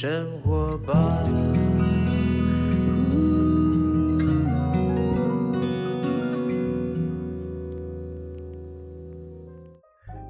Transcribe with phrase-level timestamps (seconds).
[0.00, 0.94] 生活吧。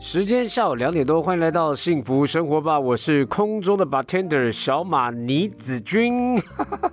[0.01, 6.43] 时间下午两点多，欢迎来到幸福生活吧，我是空中的 bartender 小马倪子君。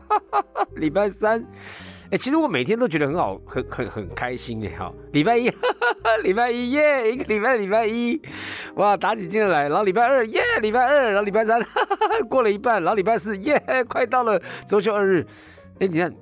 [0.75, 1.45] 礼拜三，
[2.11, 4.93] 哎，其实我每天都觉得很好，很很很开心哎哈。
[5.11, 5.51] 礼拜一，
[6.23, 8.21] 礼拜一耶，一个礼拜礼拜一，
[8.75, 9.63] 哇，打起精神来。
[9.63, 11.59] 然后礼拜二耶，礼拜二，然后礼拜三
[12.29, 13.59] 过了一半，然后礼拜四耶，
[13.89, 15.25] 快到了周休二日。
[15.79, 16.13] 哎，你看，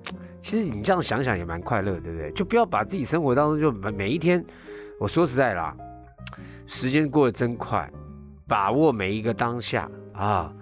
[0.42, 2.32] 其实你这样想想也蛮快乐，对不对？
[2.32, 4.44] 就不要把自己生活当中就每每一天，
[5.00, 5.76] 我说实在啦。
[6.66, 7.92] 时间过得真快，
[8.48, 10.54] 把握每一个当下啊！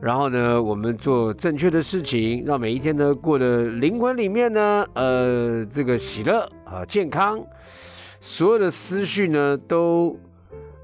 [0.00, 7.44] 然后呢，我们做正确的事情，让每一天呢过得灵魂里面呢，呃，这个喜乐啊，健康，
[8.20, 10.18] 所有的思绪呢都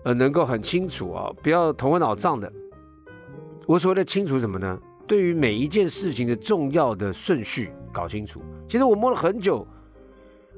[0.05, 2.51] 呃能够很清楚啊，不要头昏脑胀的。
[3.67, 4.79] 我所谓的清楚什么呢？
[5.07, 8.41] 对于每一件事情的重要的顺序搞清楚。
[8.69, 9.67] 其实我摸了很久。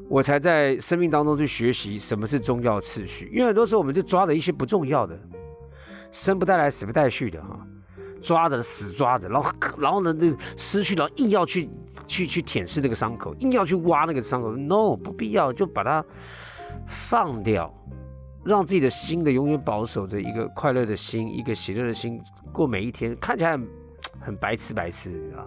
[0.09, 5.19] 我才在生命当中去学习什么是重要次序，因为很多时候我们就抓了一些不重要的，
[6.11, 7.67] 生不带来死不带去的哈，
[8.23, 11.69] 抓着死抓着，然后然后呢那失去了硬要去
[12.07, 16.05] 去去舔舐那个伤口，硬要去挖那个伤口，no 不必要，就把它
[16.87, 17.73] 放掉，
[18.45, 22.21] 让自己的心的永远保守着一个快乐的心，一个喜乐的心
[22.53, 23.69] 过每一天，看起来很
[24.21, 25.43] 很白痴白痴啊，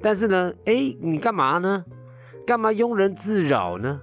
[0.00, 1.84] 但是呢，哎，你干嘛呢？
[2.46, 4.00] 干嘛庸人自扰呢？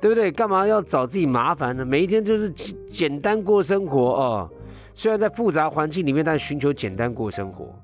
[0.00, 0.30] 对不对？
[0.30, 1.84] 干嘛要找自己麻烦呢？
[1.84, 2.50] 每一天就是
[2.86, 4.50] 简单过生活哦。
[4.96, 7.78] 虽然在复杂环境里面，但寻求简单过生活。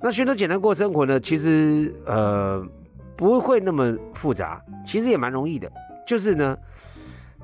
[0.00, 1.18] 那寻求简单过生活呢？
[1.18, 2.64] 其实呃
[3.16, 5.68] 不会那么复杂，其实也蛮容易的。
[6.06, 6.56] 就是呢，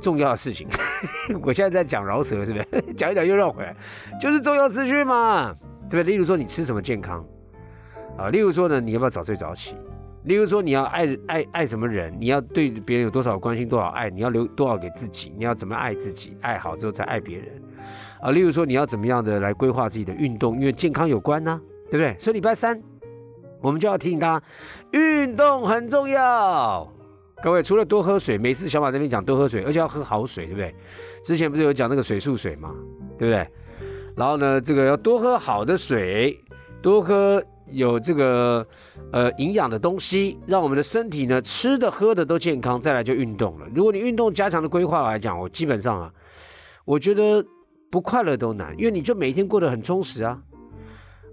[0.01, 0.69] 重要的事情。
[1.43, 2.83] 我现在在讲饶舌，是不是？
[2.95, 3.75] 讲一讲又绕回来，
[4.21, 5.53] 就是重要资讯嘛，
[5.91, 6.05] 对不对？
[6.05, 7.27] 例如说你吃什么健康
[8.17, 8.29] 啊？
[8.29, 9.75] 例如说呢，你要不要早睡早起？
[10.23, 17.61] 例如说，你要爱爱爱什么人，你要对别人有多少关心，多少爱，你要留多少给自己，你要怎么爱自己，爱好之后再爱别人
[18.23, 18.31] 啊。
[18.31, 21.61] 例如说，你要怎么样的来规划自己的运动，因为健康有关呢，
[21.91, 22.17] 对不对？
[22.19, 22.81] 所以礼拜三
[23.61, 24.47] 我们就要提醒大家，
[24.93, 26.91] 运动很重要。
[27.43, 30.75] 各位除了多喝水，每次小马这边讲多喝水，而且要喝好水，对不对？
[31.23, 32.75] 之前不是有讲那个水素水嘛，
[33.19, 33.47] 对不对？
[34.17, 36.43] 然后呢，这个要多喝好的水，
[36.81, 37.43] 多喝。
[37.69, 38.67] 有这个
[39.13, 43.67] 呃营养的东西，让我们的身体呢吃的喝的都健康，再来就运动了。
[43.75, 46.13] 如果你运动加强的规划来讲，我基本上啊，
[46.85, 47.43] 我觉得
[47.93, 50.41] 不快乐都难，因为你就每天过得很充实啊。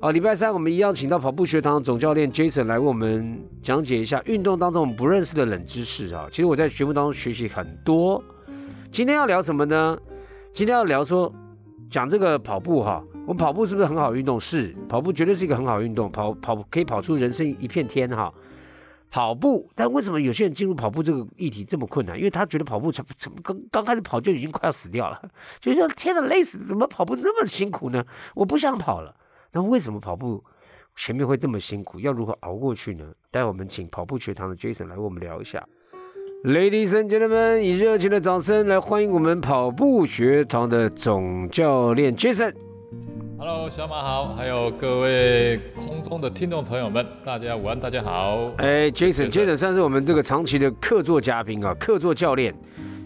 [0.02, 6.28] 啊，礼拜三我们一样请到跑步学堂总教练 Jason 来为我们讲解一下运动当中我们不认识的冷知识啊。
[6.30, 8.22] 其实我在节目当中学习很多。
[8.92, 9.98] 今天要聊什么呢？
[10.52, 11.34] 今天要聊说
[11.90, 13.02] 讲这个跑步哈。
[13.26, 14.38] 我们跑步是不是很好运动？
[14.38, 18.34] 是，跑步绝对是一个很好运动，跑跑可以跑出人生一片天哈。
[19.10, 22.18] 跑步，但为什么有些人进入跑步这个议题这么困难？
[22.18, 25.22] 因为他觉得跑步才怎么刚刚开始跑就已经快要死掉了，
[25.60, 28.06] 就说天哪，累死，怎么跑步那么辛苦呢？
[28.36, 29.16] 我不想跑了。
[29.52, 30.44] 那为什么跑步
[30.96, 32.00] 前面会这么辛苦？
[32.00, 33.06] 要如何熬过去呢？
[33.32, 35.68] 待会我们请跑步学堂的 Jason 来为我们聊一下。
[36.44, 42.69] Ladies and gentlemen，以热情的掌声来欢迎我们跑步学堂的总教练 Jason。
[43.70, 48.52] 小马好，还有各位空中的听众朋友们，大家午安，大家好。
[48.58, 52.52] 哎，Jason，Jason 算是我们这个长期的客座嘉宾啊，客座教练。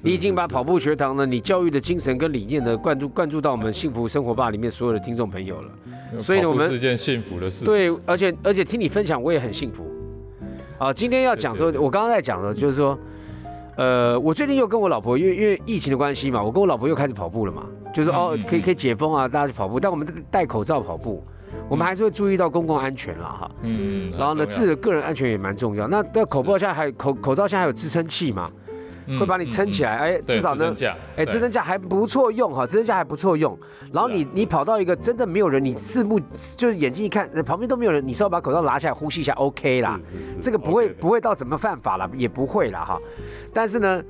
[0.01, 5.69] 你已经把跑步学堂呢，你教育的精神跟理念呢，灌注灌注到我们幸福生活吧里面所有的听众朋友了。
[6.17, 7.65] 所以呢我们是件幸福的事。
[7.65, 9.85] 对，而且而且听你分享，我也很幸福。
[10.77, 12.97] 啊，今天要讲说，我刚刚在讲的，就是说。
[13.75, 17.63] 呃，我最近又跟我老婆，因为因为疫情的关系嘛，我跟我老婆又开始跑步了嘛，
[17.93, 21.25] 就是哦，可以可以解封啊，大家去跑步，但我们戴口罩跑步，
[21.67, 23.51] 我们还是会注意到公共安全了哈。
[23.63, 25.87] 嗯，然后呢，自己的个人安全也蛮重要。
[25.87, 28.51] 那那口罩现在还口口罩现在还有支撑器嘛？
[29.19, 30.73] 会把你撑起来，哎，至少呢，
[31.15, 33.57] 哎，支撑架还不错用哈，支撑架还不错用。
[33.91, 36.19] 然后你你跑到一个真的没有人，你四目
[36.57, 39.99] 就是眼睛一看，旁边都没有人，你稍微把口罩拿下来呼吸一下，OK 啦。
[40.41, 42.99] 这个不会不会到怎么犯法了，也不会了哈。
[43.53, 44.03] 但是呢，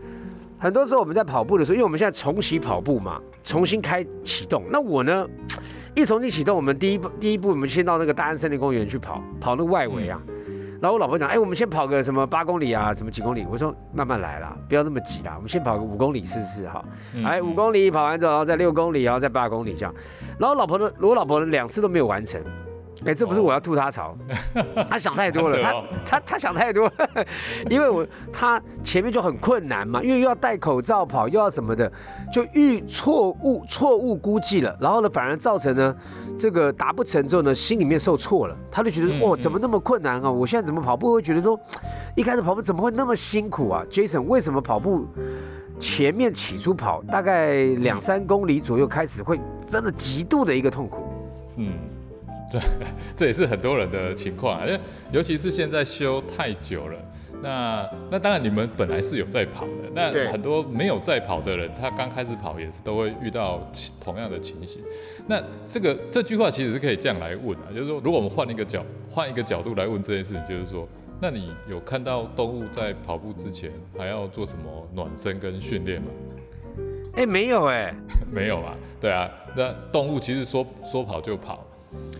[0.57, 4.63] 很多时候我们在跑步的时候，因为我们现在重启跑步嘛，重新开启动。
[4.71, 5.27] 那我呢，
[5.95, 10.21] 一重新启动，我们第一步第一步，我们先到那个大安森林公园去跑，跑那个外围啊。
[10.83, 13.47] 然后我老婆讲，哎，我们先跑个什么八公里啊，什么几公里？
[13.49, 16.83] 我说慢慢来啦，不要那么急啦，我们先跑个五公里试试哈。
[17.25, 19.95] 哎，五公里跑完之后，然后再六公里，然后再八公里这样。
[20.37, 22.43] 然后老婆呢，我老婆呢两次都没有完成，
[23.05, 24.15] 哎、这不是我要吐他槽，
[24.89, 25.73] 他想太多了，他
[26.05, 27.25] 他他想太多了，
[27.69, 31.91] 因为我他前面就很困难嘛，因为又要戴口罩跑，又要什么的，
[32.31, 35.95] 就预错误错误估计了，然后呢，反而造成呢
[36.37, 40.31] 这个达不成之后呢，心里面受挫了，他就觉得嗯哦，嗯怎么那么困难啊？
[40.31, 41.59] 我现在怎么跑步会觉得说，
[42.15, 45.05] 一开始跑步怎么会那么辛苦啊？Jason 为什么跑步？
[45.79, 51.03] 前面起初跑大概两三公里左右开始会真的极度的一个痛苦，
[51.57, 51.73] 嗯，
[52.53, 52.61] 对，
[53.17, 54.79] 这也是很多人的情况啊，因为
[55.11, 56.97] 尤其是现在休太久了。
[57.41, 63.59] 那那当然，你们本来是有在跑的，那很多没有在跑的人，他刚开始跑也是都会遇到
[63.99, 64.81] 同样的情形。
[65.27, 70.87] 那这个这句话其实是可以这样来问啊，就是说，如果我们换一个角换一个角度来问这件事情，就是说，
[71.19, 76.07] 那你有看到动物在跑步之前还要做什么暖身跟训练吗？
[77.15, 77.93] 哎，没有哎，
[78.31, 78.73] 没有嘛？
[79.01, 81.65] 对啊，那动物其实说说跑就跑，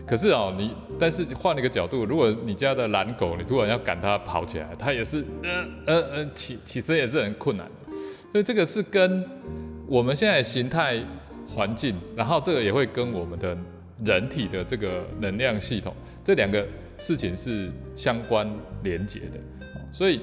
[0.06, 7.96] 可是哦，你但是换了一个角度，如果你家的懒狗，你突然要赶它跑起来，它也是呃呃呃起起身也是很困难的，
[8.32, 9.24] 所以这个是跟
[9.86, 11.02] 我们现在的形态
[11.48, 13.56] 环境，然后这个也会跟我们的
[14.04, 16.66] 人体的这个能量系统这两个
[16.98, 18.46] 事情是相关
[18.82, 19.40] 连结的，
[19.90, 20.20] 所以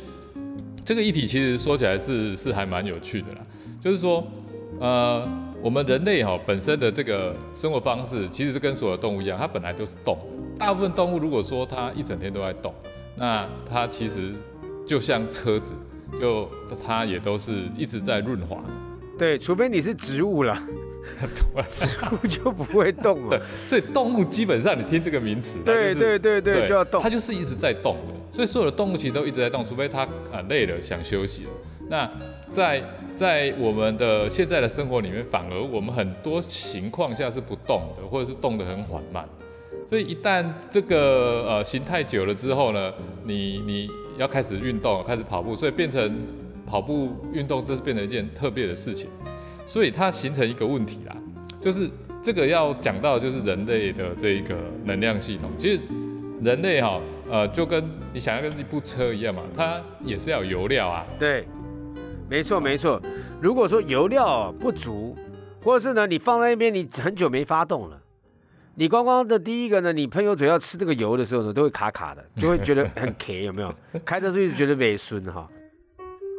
[0.85, 3.41] 这个议题其实说起来是是还蛮有趣的啦，
[3.83, 4.23] 就是说。
[4.79, 5.29] 呃，
[5.63, 10.57] 我们人类哈、本身的这个生活方式，其实是跟所有动物一样，它本来都是动的。
[10.57, 12.73] 大部分动物如果说它一整天都在动，
[13.15, 14.31] 那它其实
[14.87, 15.75] 就像车子，
[16.19, 16.49] 就
[16.83, 18.57] 它也都是一直在润滑。
[19.19, 20.55] 对，除非你是植物了，
[21.67, 23.45] 植物就不会动对了。
[23.67, 27.07] 所以动物基本上你听这个名词，它对就是对对对，就要动它。
[27.07, 31.49] 就是一直在动的，所以所有的动物其实都一直在动，除非它啊累了想休息了。
[31.91, 32.09] 那
[32.49, 32.81] 在
[33.13, 39.27] 在我们的现在的生活里面，反而我们很多情况下是不动的，或者是动得很缓慢。
[39.85, 42.93] 所以一旦这个呃形态久了之后呢，
[43.25, 46.17] 你你要开始运动，开始跑步，所以变成
[46.65, 49.09] 跑步运动，这是变成一件特别的事情。
[49.67, 51.15] 所以它形成一个问题啦，
[51.59, 51.89] 就是
[52.21, 54.55] 这个要讲到就是人类的这一个
[54.85, 55.49] 能量系统。
[55.57, 55.81] 其实
[56.41, 57.83] 人类哈、呃，就跟
[58.13, 61.05] 你想要跟一部车一样嘛，它也是要有油料啊。
[61.19, 61.45] 对，
[62.31, 63.01] 没错没错。
[63.41, 65.17] 如果说油料不足，
[65.61, 68.01] 或者是呢你放在那边你很久没发动了，
[68.75, 73.75] 你光光的第一个呢，你喷油嘴要吃这个油的时候呢，都会卡卡的，就会觉得很 K，有没有？
[74.05, 75.45] 开车出去就觉得尾顺哈。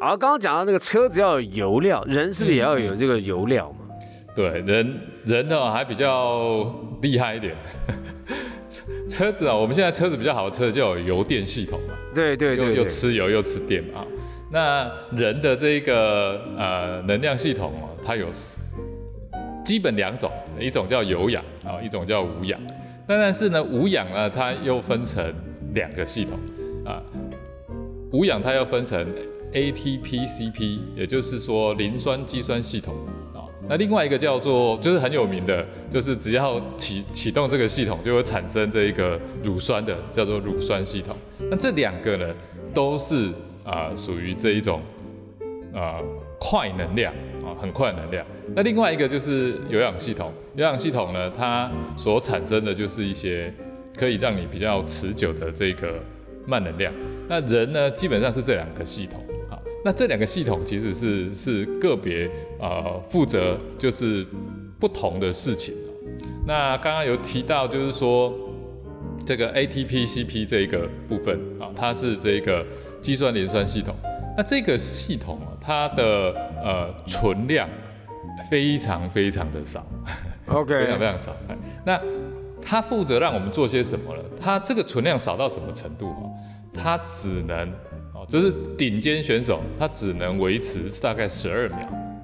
[0.00, 3.94] 好，刚刚讲到那个车子要有油料，人是不是也要有这个油料嘛？
[4.35, 7.55] 对，人人呢还比较厉害一点。
[8.67, 14.06] 车车子啊，我们现在车子比较好的车子就有油电系统嘛，又又对对对又，吃油又吃电嘛。
[14.53, 18.27] 那人的这个呃能量系统哦，它有
[19.65, 22.61] 基本两种，一种叫有氧啊，一种叫无氧。
[23.09, 25.35] 那但是呢，无氧呢，它又分成
[25.73, 26.39] 两个系统
[26.85, 27.03] 啊。
[28.13, 29.07] 无氧它又分成
[29.55, 32.95] ATP、CP，也就是说磷酸肌酸系统
[33.33, 33.49] 啊。
[33.67, 41.17] 那另外一个叫做就是很有名的，就是只要启启动这个系统，就会产生这一个乳酸的，叫做乳酸系统。
[41.51, 42.35] 那这两个呢，
[42.75, 43.31] 都是
[43.64, 44.81] 啊属于这一种
[45.73, 46.03] 呃
[46.38, 47.12] 快能量
[47.44, 48.25] 啊，很快能量。
[48.55, 53.53] 那另外一个就是有氧系统，有氧系统呢，它所产生的就是一些
[53.96, 55.94] 可以让你比较持久的这个
[56.46, 56.93] 慢能量。
[57.29, 59.58] 那人呢，基本上是这两个系统啊。
[59.84, 64.27] 那这两个系统其实是是个别呃负责就是
[64.79, 65.75] 不同的事情。
[66.46, 68.32] 那刚刚有提到就是说
[69.25, 72.65] 这个 ATP、CP 这一个部分啊，它是这个
[73.01, 73.95] 肌酸磷酸系统。
[74.37, 77.69] 那这个系统啊，它的呃存量
[78.51, 79.87] 非常非常的少。
[80.47, 81.37] OK，非常非常少。
[81.49, 82.01] 哎那
[82.65, 84.23] 它负责让我们做些什么呢？
[84.41, 86.11] 它这个存量少到什么程度？
[86.11, 86.25] 啊，
[86.73, 87.69] 它只能
[88.15, 91.79] 哦，就是顶尖选手，它只能维持大概十二秒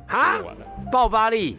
[0.08, 0.66] 完了。
[0.90, 1.58] 爆发力，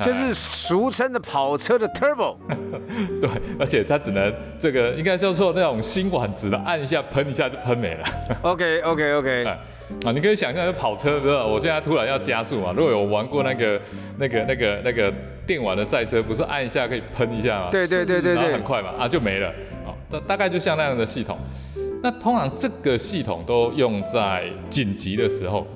[0.00, 2.36] 这哎是俗称的跑车的 turbo。
[3.20, 8.04] 对，而且它只能这个应该叫做那种新管子的，按一下喷一下就喷没了。
[8.42, 9.58] OK OK OK， 哎
[10.04, 11.34] 啊，你可以想象，跑车，不是？
[11.34, 12.72] 我现在突然要加速嘛？
[12.76, 13.80] 如果有玩过那个、
[14.18, 15.12] 那个、那个、那个
[15.46, 17.68] 电玩的赛车，不是按一下可以喷一下吗？
[17.72, 19.48] 对对对对对很快嘛，啊就没了。
[19.86, 21.38] 哦，大大概就像那样的系统。
[22.02, 25.66] 那通常这个系统都用在紧急的时候。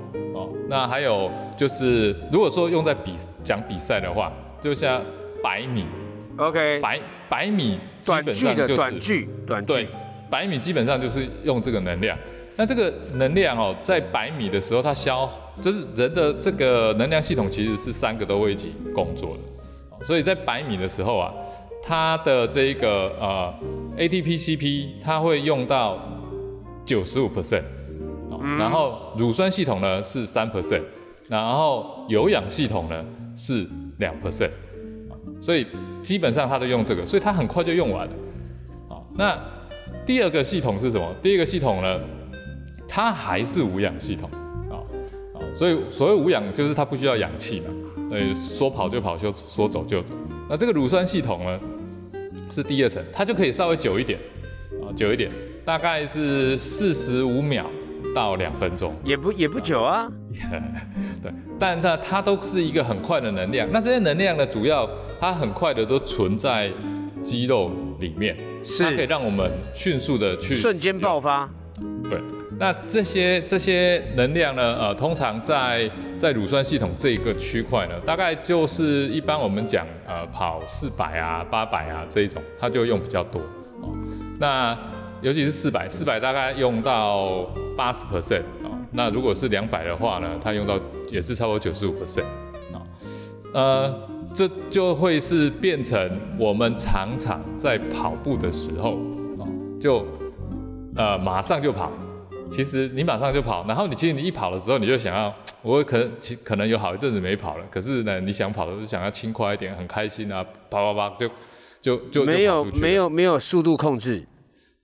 [0.72, 5.02] 哦，那还有就是，如果说用在比讲比赛的话，就像
[5.42, 5.84] 百米
[6.36, 9.90] ，OK，百百米基短距的本上就是短距，短对距，，
[10.30, 12.16] 百米基本上就是用这个能量。
[12.56, 15.28] 那这个能量哦，在百米的时候，它消
[15.62, 19.42] 就是人的这个能量系统其实是三个都会一起工作的，
[19.90, 21.32] 哦所以在百米的时候啊，
[21.82, 23.54] 它的这个呃
[23.96, 25.98] ATP、CP，它会用到
[26.84, 27.62] 九十五 percent，
[28.58, 30.82] 然后乳酸系统呢是三 percent，
[31.28, 33.04] 然后有氧系统呢
[33.36, 33.66] 是
[33.98, 34.50] 两 percent，
[35.40, 35.66] 所以
[36.00, 38.12] 基本上它都用这个，所以它很快就用完了。
[38.88, 39.38] 啊，那
[40.04, 41.14] 第二个系统是什么？
[41.22, 42.00] 第二个系统呢，
[42.86, 44.28] 它还是无氧系统。
[44.70, 44.78] 啊
[45.34, 47.66] 啊，所以所谓无氧就是它不需要氧气嘛，
[48.10, 50.14] 对，说跑就跑，说说走就走。
[50.48, 51.60] 那这个乳酸系统呢
[52.50, 54.18] 是第二层，它就可以稍微久一点
[54.82, 55.30] 啊，久一点，
[55.64, 57.66] 大概是四十五秒
[58.14, 58.94] 到两分钟。
[59.04, 60.08] 也不也不久啊。
[61.22, 63.68] 对，但它它都是一个很快的能量。
[63.72, 64.88] 那这些能量呢，主要
[65.20, 66.70] 它很快的都存在
[67.22, 71.48] 肌肉里面，是它可以让我们迅速的去瞬间爆发。
[72.08, 72.20] 对，
[72.58, 83.40] 那这些这些能量呢，呃，通常在在乳酸系统这一个区块呢，大概就是一般我们讲呃跑四百啊、八百啊这一种，它就用比较多
[83.80, 83.96] 哦。
[84.38, 84.76] 那
[85.22, 88.74] 尤其是四百，四百大概用到八十 percent 啊。
[88.90, 92.24] 那如果是两百的话呢，它用到也是超过九十五 percent
[92.74, 92.82] 啊。
[93.54, 98.98] 呃，这就会是变成我们常常在跑步的时候
[99.38, 99.46] 啊，
[99.80, 100.04] 就
[100.96, 101.90] 呃马上就跑。
[102.50, 111.30] 其实你马上就跑，然后你其实你一跑的时候，你就想要， 我可能其可能有好一阵子没跑了，可是呢，你想跑的时候想要轻快一点，很开心啊，跑跑跑就
[111.80, 114.26] 就就没有没有没有速度控制。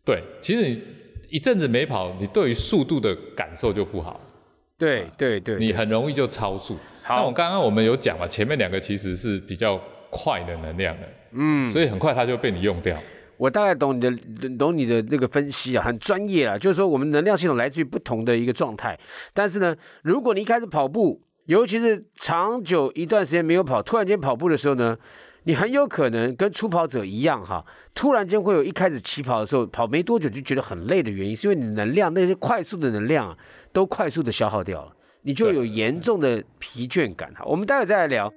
[0.08, 0.82] 对，其实你
[1.28, 4.18] 一阵子没跑，你对于速度的感受就不好，
[4.78, 6.78] 对对对，你很容易就超速。
[7.06, 12.96] 那我刚刚我们有讲嘛，前面两个其实是比较快的能量的，嗯，所以很快它就被你用掉。
[13.36, 14.10] 我大概懂你的
[14.56, 16.56] 懂你的那个分析啊，很专业啊。
[16.56, 18.98] 就是说，我们能量系统来自于不同的一个状态，
[19.34, 24.96] 但是呢，如果你一开始跑步，尤其是长久一段时间没有跑，突然间跑步的时候呢，
[25.48, 27.64] 你很有可能跟初跑者一样哈，
[27.94, 33.34] 突然间会有一开始起跑的时候跑没多久就觉得很累的原因，是因为你能量那些快速的能量啊，
[33.72, 37.42] 都快速的消耗掉了，你就有严重的疲倦感哈。
[37.46, 38.30] 我们待会再来聊。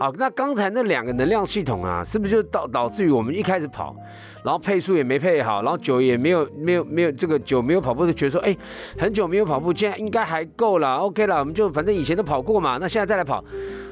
[0.00, 3.94] 好，那刚才那两个能量系统啊，是不是就导导致于我们一开始跑，
[4.42, 8.56] 然后配速也没配好，然后酒也没有没有没有这个酒没有跑步，就觉得说，哎，
[8.96, 13.44] 很久没有跑步，现在应该还够了，OK 了，我们就反正以前都跑过嘛，那现在再来跑，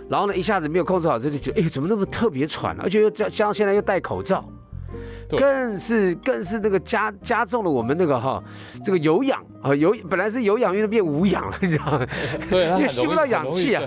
[0.09, 4.45] 然后呢一下子没有控制好，这就觉得，哎，怎么那么特别喘，而且又加加上现在又戴口罩。
[5.29, 8.41] 更是更是那个加加重了我们那个哈
[8.85, 12.07] 这个有氧啊有本来是有氧运动变无氧了，你知道吗？
[12.49, 13.83] 对，它因为很容易吸不到氧气啊。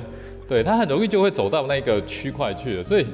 [0.46, 3.08] 对，对它很容易就会走到那个区块去了，所以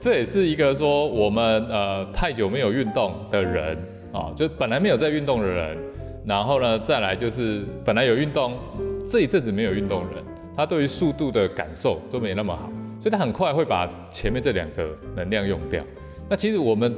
[0.00, 3.78] 这也是一个说我们呃太久没有运动的人
[4.12, 5.78] 啊，就本来没有在运动的人，
[6.26, 8.58] 然后呢再来就是本来有运动，
[9.06, 10.24] 这一阵子没有运动的人，
[10.58, 15.80] 他对于速度的感受都没那么好，所以他很快会把前面这两个能量用掉。
[16.28, 16.92] 那其实我们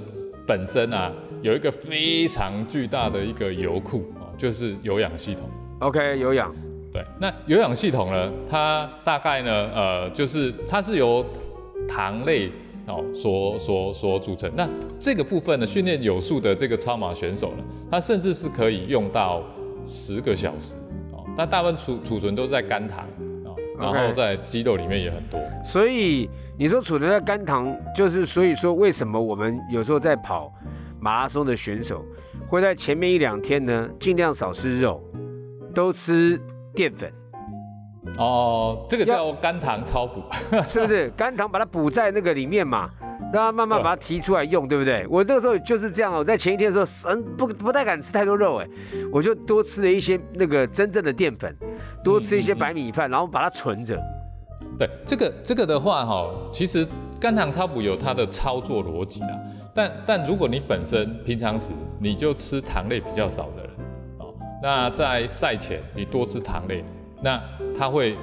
[0.46, 1.12] 本身啊
[1.42, 5.44] 有一个非常巨大的一个油库啊，就是有氧系统。
[5.80, 6.50] OK，有氧，
[6.90, 11.22] 对，那有氧系统呢，它大概呢，呃，就是它是由
[11.86, 12.50] 糖类
[12.86, 14.50] 哦所所所组成。
[14.56, 14.66] 那
[14.98, 19.42] 这个部分呢，训练有素的这个超马选手呢，他甚至是可以用到
[19.84, 20.76] 十个小时
[21.12, 21.22] 哦。
[21.36, 23.06] 但大部分储储存都在肝糖
[23.80, 25.40] 然后在肌肉里面也很多。
[25.64, 30.52] 所以你说储存在肝糖，就是所以说为什么我们有时候在跑
[31.00, 32.04] 马拉松的选手
[32.48, 35.02] 会在前面一两天呢，尽量少吃肉，
[35.74, 36.40] 都吃
[36.74, 37.10] 淀粉，
[38.18, 40.22] 哦，这个叫肝糖超补。
[40.66, 41.08] 是不是？
[41.16, 42.90] 肝糖把它补在那个里面嘛，
[43.32, 45.06] 让它慢慢把它提出来用，对不对？
[45.08, 48.68] 我那个时候就是这样哦，我在前一天的时候，嗯不不太敢吃太多肉，哎，
[49.12, 51.54] 我就多吃了一些那个真正的淀粉，
[52.02, 54.00] 多吃一些白米饭，然后把它存着。
[54.78, 56.86] 对这个这个的话哈，其实
[57.20, 59.30] 肝糖超补有它的操作逻辑啊。
[59.74, 63.70] 但但如果你本身平常时你就吃糖类比较少的人，
[64.18, 66.84] 哦，那在赛前你多吃糖类，
[67.22, 67.40] 那
[67.78, 68.16] 它会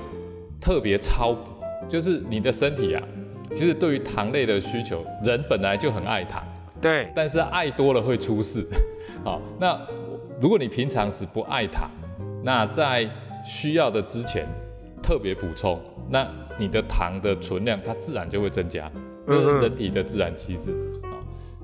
[0.60, 1.51] 特别超补，
[1.88, 3.04] 就是你的身体啊，
[3.51, 6.44] 其实对于糖类的需求，人本来就很爱糖，
[6.82, 8.66] 对，但是爱多了会出事。
[9.24, 9.80] 好，那
[10.39, 11.89] 如果你平常是不爱糖，
[12.44, 13.10] 那在
[13.46, 14.46] 需要的之前
[15.01, 16.27] 特别补充，那
[16.58, 18.92] 你的糖的存量它自然就会增加，
[19.25, 20.72] 这是人体的自然机制
[21.04, 21.16] 啊。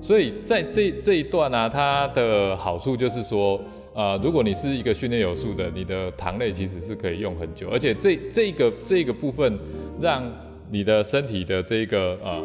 [0.02, 3.62] 所以在这这一段呢、啊，它的好处就是说，
[3.94, 9.58] 呃，如果你是一个训练有素的，你的糖类其实是可以用很久，而且这这个这个部分
[10.02, 10.24] 让
[10.70, 12.44] 你的身体的这个呃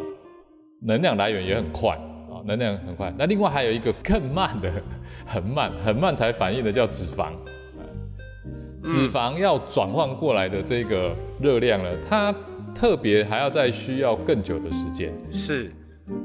[0.81, 1.95] 能量来源也很快
[2.29, 3.13] 啊，能量很快。
[3.17, 4.71] 那另外还有一个更慢的，
[5.25, 7.31] 很慢很慢才反应的叫脂肪。
[8.81, 12.33] 脂肪要转换过来的这个热量呢，它
[12.73, 15.13] 特别还要再需要更久的时间。
[15.31, 15.69] 是，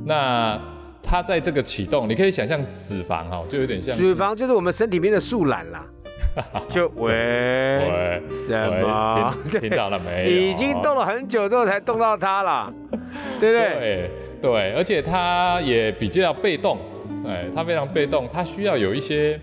[0.04, 0.58] 那
[1.02, 5.84] 它在这个启动，你可以想象脂肪哈，就有点像脂肪就是我们身体里面的树懒啦。
[6.68, 8.52] 就喂喂什
[8.82, 9.34] 么？
[9.44, 10.30] 喂听听到了没有？
[10.50, 12.72] 已经动了很久之后才动到它了，
[13.40, 13.78] 对不对？
[13.78, 14.10] 对
[14.42, 16.78] 对，而且它也比较被动，
[17.26, 19.40] 哎，它非常被动，它需要有一些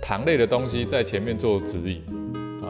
[0.00, 2.02] 糖类的东西在前面做指引。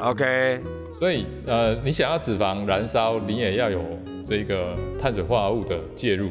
[0.02, 0.60] OK，
[0.98, 3.80] 所以呃，你想要脂肪燃烧，你也要有
[4.24, 6.30] 这个碳水化合物的介入，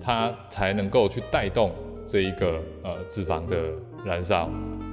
[0.00, 1.72] 它才能够去带动
[2.06, 3.56] 这一个呃脂肪的
[4.04, 4.50] 燃烧。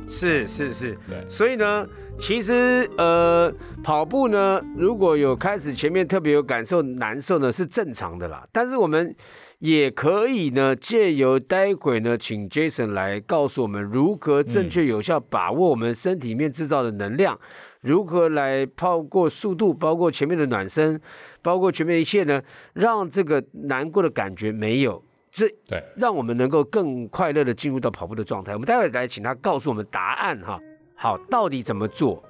[0.08, 3.52] 是是是，对所以呢，其实呃，
[3.84, 8.44] 跑步呢，如果有开始前面特别有感受难受呢，是正常的啦。
[8.52, 9.16] 但是我们
[9.60, 17.40] 也可以呢，借由待会呢，请 Jason 来告诉我们如何正确有效把握我们身体里面制造的能量，
[17.82, 21.00] 如何来泡过速度，包括前面的暖身，
[21.42, 22.42] 包括前面一切呢，
[22.74, 25.04] 让这个难过的感觉没有。
[25.36, 28.54] 这对，让我们能够更快乐的进入到跑步的状态。
[28.54, 30.58] 我们待会来请他告诉我们答案哈。
[30.96, 32.24] 好，到底怎么做？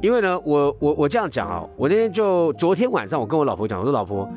[0.00, 4.28] 因为呢，我我我这样讲啊，我那天就昨天晚上我跟我老婆讲，我说老婆，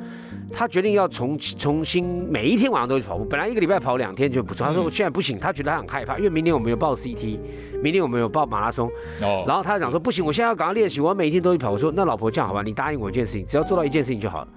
[0.51, 7.37] 她决定要重重新每一天晚上都去跑步，本来一个礼拜跑两天就不错，她说我现在不行，她觉得她很害怕，因为明年我们有报 CT，
[7.83, 8.89] 明年我们有报马拉松，
[9.21, 11.69] 哦，然后她讲说不行，我现在要赶快练习，我要每一天都去跑。
[11.69, 14.47] 我说那老婆这样好吧，你答应我一件事情，只要做到一件事情就好了，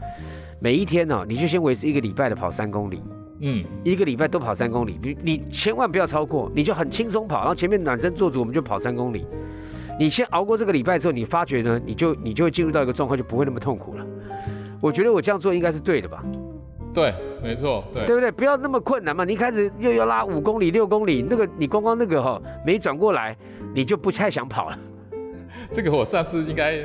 [0.60, 3.02] 每一天呢、你就先维持一个礼拜的跑三公里。
[3.40, 9.26] 嗯，一个礼拜都跑三公里，你你千万不要超过，你就很轻松跑，然后前面暖身做足，我们就跑三公里。
[9.98, 14.06] 你先熬过这个礼拜之后，你发觉呢，你就你就会进入到一个状况，就不会那么痛苦了。
[14.80, 16.24] 我觉得我这样做应该是对的吧，
[16.94, 18.30] 对，没错，对，对不对？
[18.30, 19.24] 不要那么困难嘛。
[19.24, 23.36] 你一开始又要拉五公里、六公里，那个你光光那个哈、没转过来，
[23.74, 24.78] 你就不太想跑了。
[25.70, 26.78] 这个我上次应该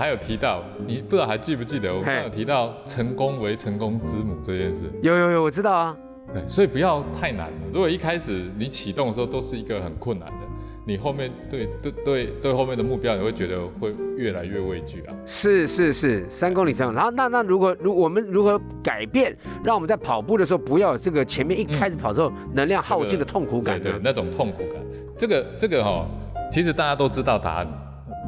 [0.00, 1.94] 还有提到，你不知道还记不记得？
[1.94, 4.86] 我上次有提到成功为成功之母这件事。
[5.02, 5.94] 有有有，我知道啊。
[6.32, 7.56] 对，所以不要太难了。
[7.70, 10.46] 如果一开始你启动的时候都是一个很困难的，
[10.86, 15.12] 你后面对对对对后面的目标，你会觉得会越来越畏惧啊。
[15.26, 16.94] 是是是，三公里这样。
[16.94, 24.80] 然后那那如果如我们如何改变，让我们在跑步的时候不要有这个前面一开始跑之后、能量耗尽的痛苦感对，那种痛苦感，
[25.14, 26.06] 这个这个哈、
[26.50, 27.68] 其实大家都知道答案，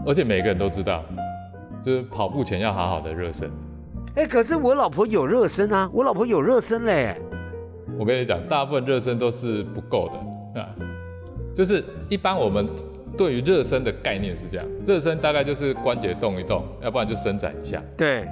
[0.06, 1.02] 而且每个人都知道，
[1.83, 3.51] 就是跑步前要好好的热身。
[4.14, 7.21] 哎、可是我老婆有热身啊，我老婆有热身嘞。
[7.99, 10.68] 我跟你讲，大部分热身都是不够的啊，
[11.55, 12.66] 就是一般我们
[13.16, 17.83] 对于热身的概念是这样，热身大概就是关节动一动，要不然就伸展一下。
[17.97, 18.23] 对，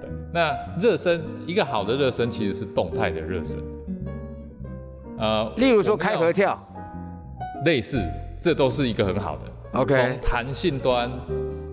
[0.00, 3.60] 对，那热身一个好的热身其实是动态的热身，
[5.18, 6.56] 呃，例如说开合跳
[7.64, 8.00] 类似，
[8.40, 9.42] 这都是一个很好的。
[9.72, 11.10] ，OK，从弹性端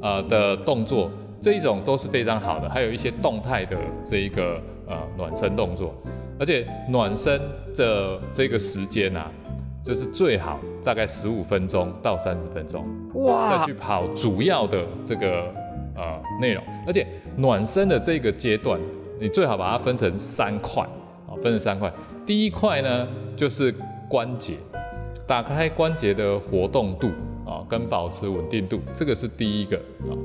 [0.02, 1.12] 呃的动作，
[1.46, 5.94] 这一种都是非常好的，还有一些动态的这一个呃暖身动作，
[6.40, 7.40] 而且暖身
[7.76, 9.32] 的这个时间啊，
[9.84, 15.44] 就是最好大概十五分钟到三十分钟，哇再去，跑主要的这个
[15.96, 17.06] 呃内容，而且
[17.38, 18.82] 暖身的这个阶段，
[19.20, 20.82] 你最好把它分成三块
[21.30, 21.94] 啊，分成三块。
[22.26, 23.72] 第一块呢就是
[24.10, 24.56] 关节，
[25.28, 27.10] 打开关节的活动度
[27.46, 29.78] 啊，跟保持稳定度，这个是第一个
[30.10, 30.18] 啊。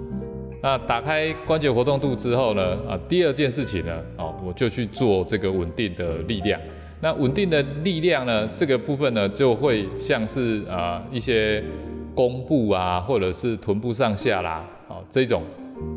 [0.62, 6.60] 那打开关节活动度之后呢，啊，第二件事情呢，哦，我就去做这个稳定的力量。
[7.00, 11.64] 那稳定的力量呢，这个部分呢，就会像是啊、一些
[12.14, 15.42] 弓步啊，或者是臀部上下啦，啊、这种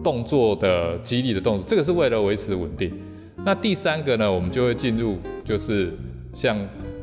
[0.01, 2.89] 动作的激励的动作，这个是为了维持稳定。
[3.43, 5.91] 那第三个呢，我们就会进入就是
[6.31, 6.57] 像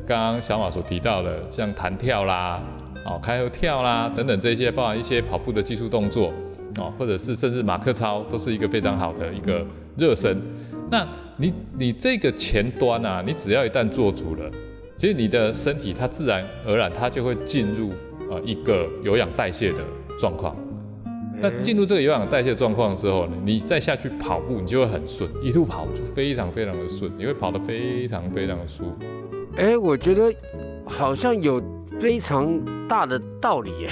[0.07, 2.59] 刚刚小马所提到的，像弹跳啦、
[3.05, 6.33] 哦开合跳啦等等这些，包含一些跑步的技术动作
[6.77, 9.65] 哦，或者是甚至马克超，都是一个非常好的一个
[9.97, 10.39] 热身。
[10.89, 11.07] 那
[11.37, 14.49] 你你这个前端啊，你只要一旦做足了，
[14.97, 17.91] 其实你的身体它自然而然它就会进入
[18.29, 19.83] 呃一个有氧代谢的
[20.19, 20.55] 状况。
[21.43, 28.97] 那进入这个有氧代谢状况之后呢，你再下去跑步，你就会很顺，一路跑就非常非常的顺，你会跑得非常非常的舒服。
[29.57, 30.31] 哎、我觉得
[30.85, 31.61] 好像有
[31.99, 33.89] 非常大的道理耶。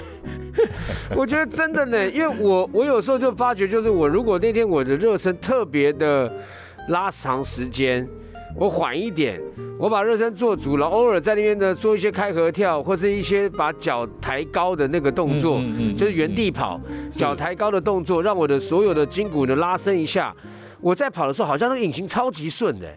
[1.16, 6.32] 我觉得真的呢，因为我我有时候就发觉，就是我如果那天我的热身特别的
[6.90, 8.08] 拉长时间，
[8.56, 9.40] 我缓一点，
[9.78, 16.80] 我把热身做足了，偶尔在那边呢做一些开合跳，或是一些把脚抬高的那个动作，嗯嗯嗯就是原地跑，
[17.12, 20.36] 是脚抬高的动作，让我的所有的筋骨呢拉伸一下。
[20.82, 22.88] 我在跑的时候，好像那个引擎超级顺的，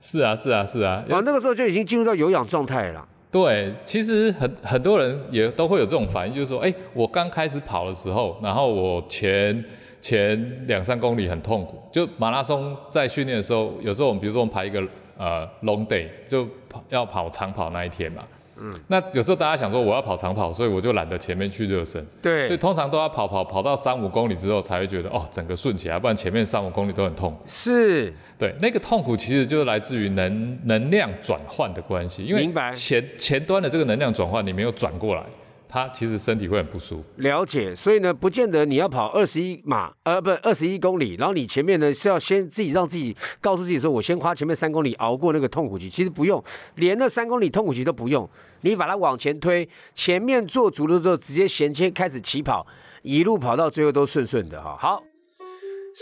[0.00, 1.04] 是啊，是啊，是啊。
[1.08, 3.04] 然后那个时候就已经进入到有氧状态了。
[3.30, 9.64] 对，其实很很多人也都会有这种反应，就是说，哎，我刚开始跑的时候，然后我前
[10.00, 14.82] 前两三公里很痛苦，就马拉松在训练的时候，有时候我们比如说我们排一个
[15.18, 18.24] 呃 long day，就跑要跑长跑那一天嘛。
[18.60, 22.04] 嗯，那有时候大家想说我要跑长跑，所以我就懒得前面去热身。
[22.20, 27.44] 对所以对，通常都要跑跑跑到三五公里之后才会觉得哦，整个顺起来，不然前面三五公里都很痛苦。
[27.46, 35.22] 是，对，那个痛苦其实就是来自于能能量转换的关系，因为前前端的这个能量转换你没有转过来，
[35.68, 37.04] 他其实身体会很不舒服。
[37.16, 46.42] 了解，所以呢，不见得你要跑二十一码，呃，不，二十一公里，然后你前面呢是要先自己让自己告诉自己说，我先花前面三公里熬过那个痛苦期，其实不用，
[46.76, 48.28] 连那三公里痛苦期都不用，
[48.62, 52.66] 你把它往前推，前面做足了之后，直接衔接开始起跑，
[53.02, 54.76] 一路跑到最后都顺顺的哈。
[54.78, 55.07] 好。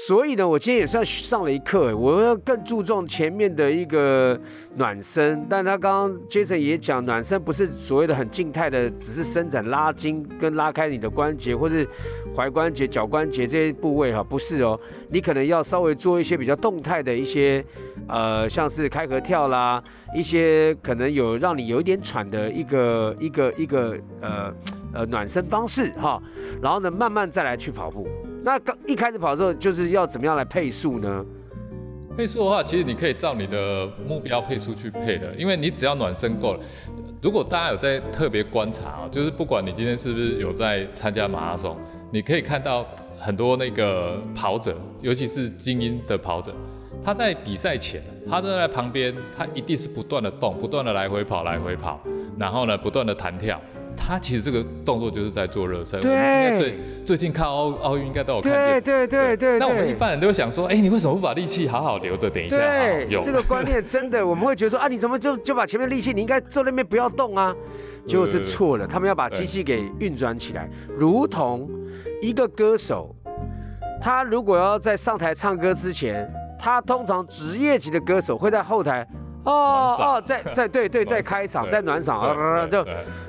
[0.04, 4.38] 所以呢，我今天也算上了一课，我要更注重前面的一个
[4.76, 5.46] 暖身。
[5.48, 11.88] 但他刚刚 Jason 也讲，暖身不是所谓的很静态的，只是伸展拉筋跟拉开你的关节，或是
[12.34, 14.78] 踝关节、脚关节这些部位哈，不是哦。
[15.08, 17.64] 你可能要稍微做一些比较动态的一些，
[18.06, 19.82] 呃，像是开合跳啦，
[20.14, 24.52] 一些可能有让你有一点喘的一个一个一个呃
[24.92, 26.22] 呃暖身方式哈。
[26.60, 28.06] 然后呢，慢慢再来去跑步。
[28.46, 31.26] 那刚一开始跑的时候，就是要怎么样来配速呢？
[32.16, 36.60] 配速的话，其实你可以照你的目标配速去配的，因为你只要暖身够了。
[37.20, 41.76] 如果大家有在特别观察啊，就是不管你今天是不是有在参加马拉松，
[42.12, 42.86] 你可以看到
[43.18, 46.54] 很多那个跑者，尤其是精英的跑者，
[47.04, 52.00] 他在比赛前，他都在旁边，他一定是不断的动，不断的来回跑，来回跑，
[52.38, 53.60] 然后呢，不断的弹跳。
[53.96, 56.00] 他其实这个动作就是在做热身。
[56.00, 58.82] 对我们应该最最近看奥奥运应该都有看见。
[58.82, 63.22] 对对对对那我们一般人都会想说，哎、你为什么不把力气好好留着，等一下对，用？
[63.22, 67.54] 这个观念真的，我们会觉得说啊，你怎么就就把前面力气，你应该坐那边不要动啊，
[68.06, 68.86] 结果是错了。
[68.86, 71.68] 他们要把机器给运转起来，如同
[72.20, 73.14] 一个歌手，
[74.00, 79.06] 他如果要在上台唱歌之前，他通常职业级的歌手会在后台。
[79.46, 82.86] 哦哦，在在对对，在开场，在暖嗓，对呃就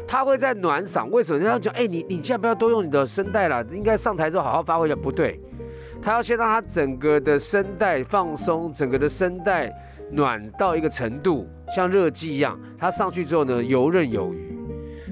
[0.08, 1.08] 他会在暖嗓。
[1.10, 1.39] 为什么？
[1.39, 4.95] 人家讲，哎、你你现在不要多用你的声带了，应该上台之后好好发挥一下。
[4.95, 5.39] 不对，
[6.01, 9.71] 他要先让他整个的声带放松，整个的声带
[10.12, 12.60] 暖到一个程度，像热机一样。
[12.80, 14.58] 他上去之后呢，游刃有余，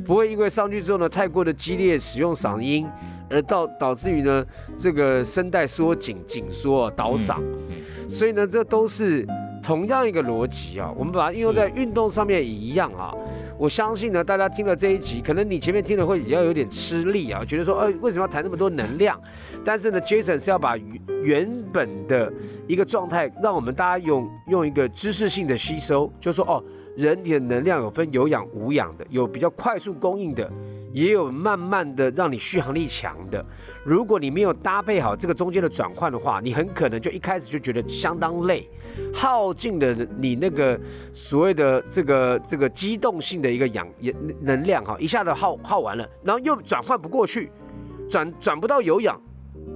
[0.07, 2.87] 不会因为上去之后呢，太过的激烈使用嗓音，
[3.29, 4.43] 而导导致于呢
[4.75, 7.35] 这个声带缩紧、紧缩、倒嗓。
[7.69, 9.25] 嗯所以呢，这都是
[9.65, 10.93] 同样一个逻辑啊。
[10.95, 13.11] 我们把它应用在运动上面也一样啊。
[13.57, 19.19] 我相信呢，大家听了这一集，可能你前面听了会比较有点吃力啊，觉得说，呃，为什么要谈那么多能量？
[19.63, 22.31] 但是呢，Jason 是要把原原本的
[22.67, 26.63] 一个状态，让我们大家用用一个知识性的吸收，就说哦，
[26.95, 30.51] 人体的能量有分有氧无氧的，有比较快速供应的，
[30.95, 33.45] 也有慢慢的让你续航力强的。
[33.83, 38.67] 如果你没有搭配好这个中间的转换的话，你很可能就一开始就觉得相当累，
[39.13, 40.79] 耗尽了你那个
[41.13, 43.85] 所谓的这个这个机动性的一个氧
[44.39, 47.51] 能量哈，一下子耗耗完了，然后又转换不过去，
[48.09, 49.21] 转转不到有氧。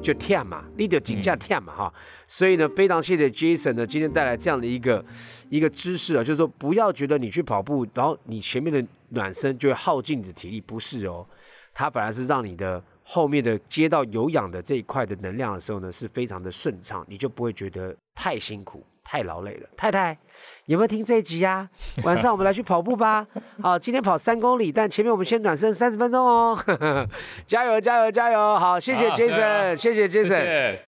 [0.02, 1.94] 就跳嘛，你得紧价跳嘛哈，
[2.26, 5.04] 所以呢，非常谢谢 Jason 呢，今天带来这样的一个
[5.50, 11.26] 一个知识啊，就是说不要觉得你去跑步，然后你前面的暖身就会耗尽你的体力，不是哦，
[11.74, 19.68] 它反而是让你的后面的接到有氧的这一块的能量的时候呢，是非常的顺畅，你就不会觉得太辛苦、太劳累了。
[19.76, 20.16] 太太
[20.66, 21.68] 有没有听这一集呀、
[22.06, 23.26] 晚上我们来去跑步吧。
[23.60, 26.56] 好，今天跑三公里，但前面我们先暖身三十分钟哦。
[27.48, 28.56] 加油，加油，加油！
[28.60, 30.24] 好，谢谢 Jason，啊谢谢 Jason。
[30.24, 30.86] 谢谢。